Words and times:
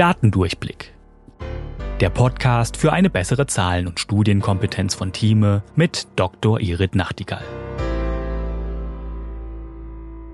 Datendurchblick. 0.00 0.94
Der 2.00 2.08
Podcast 2.08 2.78
für 2.78 2.90
eine 2.90 3.10
bessere 3.10 3.46
Zahlen- 3.46 3.86
und 3.86 4.00
Studienkompetenz 4.00 4.94
von 4.94 5.12
Thieme 5.12 5.62
mit 5.76 6.06
Dr. 6.16 6.58
Irit 6.58 6.94
Nachtigall. 6.94 7.44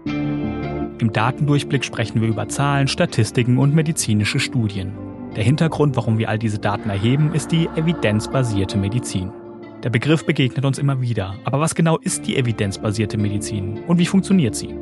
Im 0.05 1.11
Datendurchblick 1.13 1.85
sprechen 1.85 2.21
wir 2.21 2.29
über 2.29 2.49
Zahlen, 2.49 2.87
Statistiken 2.87 3.59
und 3.59 3.75
medizinische 3.75 4.39
Studien. 4.39 4.93
Der 5.35 5.43
Hintergrund, 5.43 5.96
warum 5.96 6.19
wir 6.19 6.29
all 6.29 6.39
diese 6.39 6.61
Daten 6.61 6.89
erheben, 6.89 7.35
ist 7.35 7.51
die 7.51 7.67
evidenzbasierte 7.75 8.79
Medizin. 8.79 9.33
Der 9.83 9.91
Begriff 9.91 10.25
begegnet 10.25 10.64
uns 10.64 10.79
immer 10.79 11.01
wieder. 11.01 11.35
Aber 11.43 11.59
was 11.59 11.75
genau 11.75 11.98
ist 11.98 12.25
die 12.29 12.37
evidenzbasierte 12.37 13.19
Medizin 13.19 13.81
und 13.89 13.98
wie 13.98 14.07
funktioniert 14.07 14.54
sie? 14.54 14.76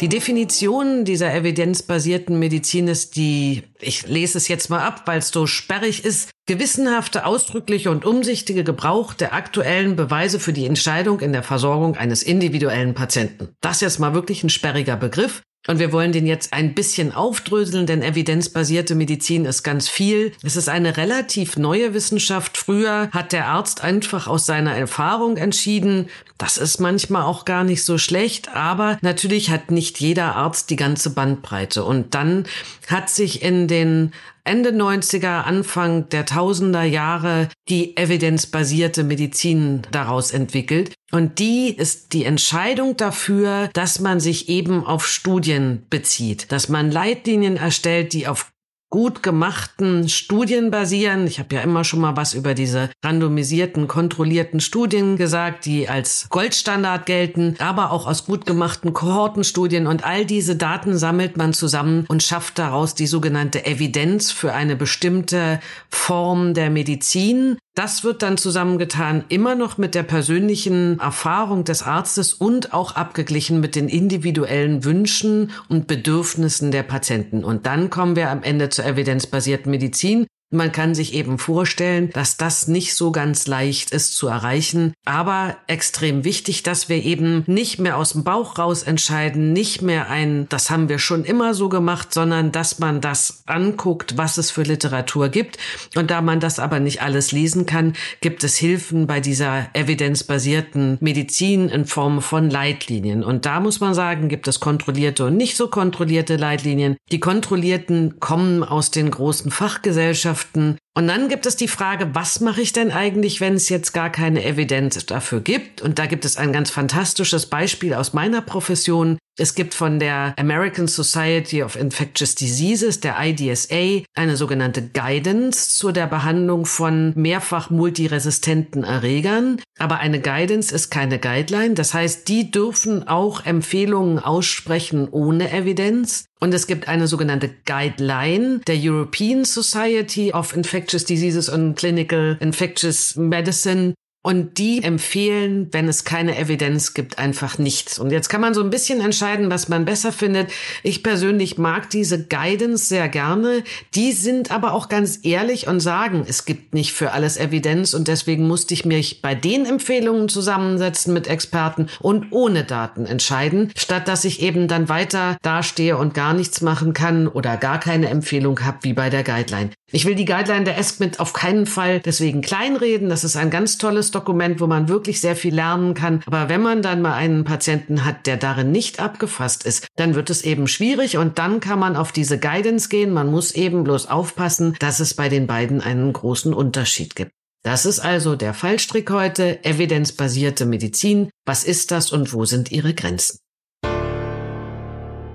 Die 0.00 0.08
Definition 0.08 1.04
dieser 1.04 1.34
evidenzbasierten 1.34 2.38
Medizin 2.38 2.86
ist 2.86 3.16
die, 3.16 3.64
ich 3.80 4.06
lese 4.06 4.38
es 4.38 4.46
jetzt 4.46 4.70
mal 4.70 4.78
ab, 4.78 5.02
weil 5.06 5.18
es 5.18 5.30
so 5.30 5.46
sperrig 5.46 6.04
ist, 6.04 6.30
gewissenhafte, 6.46 7.26
ausdrückliche 7.26 7.90
und 7.90 8.04
umsichtige 8.04 8.62
Gebrauch 8.62 9.12
der 9.12 9.34
aktuellen 9.34 9.96
Beweise 9.96 10.38
für 10.38 10.52
die 10.52 10.66
Entscheidung 10.66 11.18
in 11.18 11.32
der 11.32 11.42
Versorgung 11.42 11.96
eines 11.96 12.22
individuellen 12.22 12.94
Patienten. 12.94 13.48
Das 13.60 13.76
ist 13.76 13.82
jetzt 13.82 13.98
mal 13.98 14.14
wirklich 14.14 14.44
ein 14.44 14.50
sperriger 14.50 14.96
Begriff. 14.96 15.42
Und 15.66 15.78
wir 15.78 15.92
wollen 15.92 16.12
den 16.12 16.26
jetzt 16.26 16.54
ein 16.54 16.74
bisschen 16.74 17.12
aufdröseln, 17.12 17.86
denn 17.86 18.02
evidenzbasierte 18.02 18.94
Medizin 18.94 19.44
ist 19.44 19.62
ganz 19.62 19.88
viel. 19.88 20.32
Es 20.42 20.56
ist 20.56 20.68
eine 20.68 20.96
relativ 20.96 21.58
neue 21.58 21.92
Wissenschaft. 21.92 22.56
Früher 22.56 23.10
hat 23.12 23.32
der 23.32 23.48
Arzt 23.48 23.84
einfach 23.84 24.28
aus 24.28 24.46
seiner 24.46 24.74
Erfahrung 24.74 25.36
entschieden. 25.36 26.08
Das 26.38 26.56
ist 26.56 26.78
manchmal 26.78 27.24
auch 27.24 27.44
gar 27.44 27.64
nicht 27.64 27.84
so 27.84 27.98
schlecht, 27.98 28.54
aber 28.54 28.96
natürlich 29.02 29.50
hat 29.50 29.70
nicht 29.70 30.00
jeder 30.00 30.36
Arzt 30.36 30.70
die 30.70 30.76
ganze 30.76 31.10
Bandbreite. 31.10 31.84
Und 31.84 32.14
dann 32.14 32.46
hat 32.86 33.10
sich 33.10 33.42
in 33.42 33.68
den 33.68 34.12
Ende 34.48 34.70
90er, 34.70 35.42
Anfang 35.42 36.08
der 36.08 36.24
Tausender 36.24 36.82
Jahre 36.82 37.50
die 37.68 37.98
evidenzbasierte 37.98 39.04
Medizin 39.04 39.82
daraus 39.90 40.32
entwickelt. 40.32 40.94
Und 41.12 41.38
die 41.38 41.68
ist 41.68 42.14
die 42.14 42.24
Entscheidung 42.24 42.96
dafür, 42.96 43.68
dass 43.74 44.00
man 44.00 44.20
sich 44.20 44.48
eben 44.48 44.84
auf 44.86 45.06
Studien 45.06 45.86
bezieht, 45.90 46.50
dass 46.50 46.70
man 46.70 46.90
Leitlinien 46.90 47.58
erstellt, 47.58 48.14
die 48.14 48.26
auf 48.26 48.50
gut 48.90 49.22
gemachten 49.22 50.08
Studien 50.08 50.70
basieren. 50.70 51.26
Ich 51.26 51.38
habe 51.38 51.54
ja 51.54 51.60
immer 51.60 51.84
schon 51.84 52.00
mal 52.00 52.16
was 52.16 52.34
über 52.34 52.54
diese 52.54 52.90
randomisierten, 53.04 53.86
kontrollierten 53.86 54.60
Studien 54.60 55.16
gesagt, 55.16 55.66
die 55.66 55.88
als 55.88 56.26
Goldstandard 56.30 57.04
gelten, 57.04 57.56
aber 57.58 57.90
auch 57.90 58.06
aus 58.06 58.24
gut 58.24 58.46
gemachten 58.46 58.94
Kohortenstudien. 58.94 59.86
Und 59.86 60.04
all 60.04 60.24
diese 60.24 60.56
Daten 60.56 60.96
sammelt 60.96 61.36
man 61.36 61.52
zusammen 61.52 62.06
und 62.08 62.22
schafft 62.22 62.58
daraus 62.58 62.94
die 62.94 63.06
sogenannte 63.06 63.66
Evidenz 63.66 64.30
für 64.32 64.54
eine 64.54 64.76
bestimmte 64.76 65.60
Form 65.90 66.54
der 66.54 66.70
Medizin. 66.70 67.58
Das 67.78 68.02
wird 68.02 68.22
dann 68.22 68.36
zusammengetan, 68.36 69.22
immer 69.28 69.54
noch 69.54 69.78
mit 69.78 69.94
der 69.94 70.02
persönlichen 70.02 70.98
Erfahrung 70.98 71.62
des 71.62 71.84
Arztes 71.84 72.34
und 72.34 72.74
auch 72.74 72.96
abgeglichen 72.96 73.60
mit 73.60 73.76
den 73.76 73.88
individuellen 73.88 74.82
Wünschen 74.82 75.52
und 75.68 75.86
Bedürfnissen 75.86 76.72
der 76.72 76.82
Patienten. 76.82 77.44
Und 77.44 77.66
dann 77.66 77.88
kommen 77.88 78.16
wir 78.16 78.30
am 78.30 78.42
Ende 78.42 78.68
zur 78.68 78.84
evidenzbasierten 78.84 79.70
Medizin, 79.70 80.26
man 80.50 80.72
kann 80.72 80.94
sich 80.94 81.12
eben 81.14 81.38
vorstellen, 81.38 82.10
dass 82.10 82.36
das 82.38 82.68
nicht 82.68 82.94
so 82.94 83.12
ganz 83.12 83.46
leicht 83.46 83.90
ist 83.90 84.16
zu 84.16 84.28
erreichen, 84.28 84.94
aber 85.04 85.56
extrem 85.66 86.24
wichtig, 86.24 86.62
dass 86.62 86.88
wir 86.88 87.04
eben 87.04 87.44
nicht 87.46 87.78
mehr 87.78 87.98
aus 87.98 88.12
dem 88.12 88.24
Bauch 88.24 88.58
raus 88.58 88.82
entscheiden, 88.82 89.52
nicht 89.52 89.82
mehr 89.82 90.08
ein, 90.08 90.48
das 90.48 90.70
haben 90.70 90.88
wir 90.88 90.98
schon 90.98 91.24
immer 91.24 91.52
so 91.52 91.68
gemacht, 91.68 92.14
sondern 92.14 92.50
dass 92.50 92.78
man 92.78 93.00
das 93.00 93.42
anguckt, 93.46 94.16
was 94.16 94.38
es 94.38 94.50
für 94.50 94.62
Literatur 94.62 95.28
gibt. 95.28 95.58
Und 95.96 96.10
da 96.10 96.22
man 96.22 96.40
das 96.40 96.58
aber 96.58 96.80
nicht 96.80 97.02
alles 97.02 97.32
lesen 97.32 97.66
kann, 97.66 97.94
gibt 98.20 98.42
es 98.42 98.56
Hilfen 98.56 99.06
bei 99.06 99.20
dieser 99.20 99.68
evidenzbasierten 99.74 100.96
Medizin 101.00 101.68
in 101.68 101.84
Form 101.84 102.22
von 102.22 102.48
Leitlinien. 102.48 103.22
Und 103.22 103.44
da 103.44 103.60
muss 103.60 103.80
man 103.80 103.92
sagen, 103.92 104.28
gibt 104.28 104.48
es 104.48 104.60
kontrollierte 104.60 105.26
und 105.26 105.36
nicht 105.36 105.56
so 105.56 105.68
kontrollierte 105.68 106.36
Leitlinien. 106.36 106.96
Die 107.12 107.20
kontrollierten 107.20 108.18
kommen 108.18 108.64
aus 108.64 108.90
den 108.90 109.10
großen 109.10 109.50
Fachgesellschaften, 109.50 110.37
Wissenschaften. 110.38 110.78
Und 110.98 111.06
dann 111.06 111.28
gibt 111.28 111.46
es 111.46 111.54
die 111.54 111.68
Frage, 111.68 112.12
was 112.16 112.40
mache 112.40 112.60
ich 112.60 112.72
denn 112.72 112.90
eigentlich, 112.90 113.40
wenn 113.40 113.54
es 113.54 113.68
jetzt 113.68 113.92
gar 113.92 114.10
keine 114.10 114.44
Evidenz 114.44 115.06
dafür 115.06 115.40
gibt? 115.40 115.80
Und 115.80 116.00
da 116.00 116.06
gibt 116.06 116.24
es 116.24 116.36
ein 116.36 116.52
ganz 116.52 116.70
fantastisches 116.70 117.46
Beispiel 117.46 117.94
aus 117.94 118.14
meiner 118.14 118.40
Profession. 118.40 119.16
Es 119.40 119.54
gibt 119.54 119.74
von 119.74 120.00
der 120.00 120.34
American 120.36 120.88
Society 120.88 121.62
of 121.62 121.76
Infectious 121.76 122.34
Diseases, 122.34 122.98
der 122.98 123.14
IDSA, 123.20 124.02
eine 124.16 124.36
sogenannte 124.36 124.82
Guidance 124.82 125.78
zu 125.78 125.92
der 125.92 126.08
Behandlung 126.08 126.66
von 126.66 127.12
mehrfach 127.14 127.70
multiresistenten 127.70 128.82
Erregern. 128.82 129.60
Aber 129.78 130.00
eine 130.00 130.20
Guidance 130.20 130.74
ist 130.74 130.90
keine 130.90 131.20
Guideline. 131.20 131.74
Das 131.74 131.94
heißt, 131.94 132.26
die 132.26 132.50
dürfen 132.50 133.06
auch 133.06 133.46
Empfehlungen 133.46 134.18
aussprechen 134.18 135.06
ohne 135.08 135.52
Evidenz. 135.52 136.24
Und 136.40 136.54
es 136.54 136.66
gibt 136.66 136.88
eine 136.88 137.06
sogenannte 137.06 137.50
Guideline 137.64 138.60
der 138.66 138.76
European 138.78 139.44
Society 139.44 140.32
of 140.32 140.54
Infectious 140.54 140.87
Diseases 140.96 141.48
and 141.48 141.76
Clinical 141.76 142.36
Infectious 142.40 143.16
Medicine, 143.16 143.94
und 144.28 144.58
die 144.58 144.82
empfehlen, 144.82 145.68
wenn 145.70 145.88
es 145.88 146.04
keine 146.04 146.36
Evidenz 146.36 146.92
gibt, 146.92 147.18
einfach 147.18 147.56
nichts. 147.56 147.98
Und 147.98 148.10
jetzt 148.10 148.28
kann 148.28 148.40
man 148.40 148.52
so 148.52 148.62
ein 148.62 148.68
bisschen 148.68 149.00
entscheiden, 149.00 149.48
was 149.48 149.68
man 149.68 149.84
besser 149.84 150.12
findet. 150.12 150.50
Ich 150.82 151.04
persönlich 151.04 151.56
mag 151.56 151.88
diese 151.88 152.26
Guidance 152.26 152.86
sehr 152.88 153.08
gerne. 153.08 153.62
Die 153.94 154.12
sind 154.12 154.50
aber 154.50 154.74
auch 154.74 154.88
ganz 154.88 155.20
ehrlich 155.22 155.68
und 155.68 155.78
sagen, 155.80 156.26
es 156.28 156.44
gibt 156.44 156.74
nicht 156.74 156.92
für 156.92 157.12
alles 157.12 157.36
Evidenz 157.36 157.94
und 157.94 158.08
deswegen 158.08 158.46
musste 158.46 158.74
ich 158.74 158.84
mich 158.84 159.22
bei 159.22 159.36
den 159.36 159.64
Empfehlungen 159.64 160.28
zusammensetzen 160.28 161.14
mit 161.14 161.28
Experten 161.28 161.86
und 162.00 162.26
ohne 162.32 162.64
Daten 162.64 163.06
entscheiden, 163.06 163.72
statt 163.76 164.08
dass 164.08 164.24
ich 164.24 164.42
eben 164.42 164.66
dann 164.66 164.88
weiter 164.88 165.38
dastehe 165.42 165.96
und 165.96 166.12
gar 166.12 166.34
nichts 166.34 166.60
machen 166.60 166.92
kann 166.92 167.28
oder 167.28 167.56
gar 167.56 167.78
keine 167.78 168.08
Empfehlung 168.08 168.60
habe 168.60 168.78
wie 168.82 168.92
bei 168.92 169.10
der 169.10 169.22
Guideline. 169.22 169.70
Ich 169.90 170.04
will 170.04 170.14
die 170.14 170.26
Guideline 170.26 170.64
der 170.64 170.76
ESCMID 170.76 171.18
auf 171.18 171.32
keinen 171.32 171.64
Fall 171.64 172.00
deswegen 172.00 172.42
kleinreden. 172.42 173.08
Das 173.08 173.24
ist 173.24 173.36
ein 173.36 173.48
ganz 173.48 173.78
tolles 173.78 174.10
Dokument, 174.10 174.60
wo 174.60 174.66
man 174.66 174.88
wirklich 174.88 175.22
sehr 175.22 175.34
viel 175.34 175.54
lernen 175.54 175.94
kann. 175.94 176.22
Aber 176.26 176.50
wenn 176.50 176.60
man 176.60 176.82
dann 176.82 177.00
mal 177.00 177.14
einen 177.14 177.44
Patienten 177.44 178.04
hat, 178.04 178.26
der 178.26 178.36
darin 178.36 178.70
nicht 178.70 179.00
abgefasst 179.00 179.64
ist, 179.64 179.86
dann 179.96 180.14
wird 180.14 180.28
es 180.28 180.42
eben 180.42 180.66
schwierig 180.66 181.16
und 181.16 181.38
dann 181.38 181.60
kann 181.60 181.78
man 181.78 181.96
auf 181.96 182.12
diese 182.12 182.38
Guidance 182.38 182.90
gehen. 182.90 183.14
Man 183.14 183.30
muss 183.30 183.52
eben 183.52 183.82
bloß 183.82 184.10
aufpassen, 184.10 184.76
dass 184.78 185.00
es 185.00 185.14
bei 185.14 185.30
den 185.30 185.46
beiden 185.46 185.80
einen 185.80 186.12
großen 186.12 186.52
Unterschied 186.52 187.16
gibt. 187.16 187.32
Das 187.62 187.86
ist 187.86 188.00
also 188.00 188.36
der 188.36 188.52
Fallstrick 188.52 189.10
heute, 189.10 189.64
evidenzbasierte 189.64 190.66
Medizin. 190.66 191.30
Was 191.46 191.64
ist 191.64 191.92
das 191.92 192.12
und 192.12 192.34
wo 192.34 192.44
sind 192.44 192.70
ihre 192.70 192.92
Grenzen? 192.92 193.38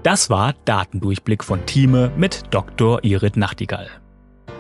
Das 0.03 0.29
war 0.29 0.53
Datendurchblick 0.65 1.43
von 1.43 1.65
Thieme 1.65 2.11
mit 2.17 2.43
Dr. 2.51 3.03
Irit 3.03 3.35
Nachtigall. 3.35 4.02